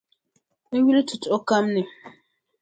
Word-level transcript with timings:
N 0.73 0.81
yuli 0.85 1.01
tutuɣu 1.09 1.39
kam 1.47 1.65
ni. 1.73 1.83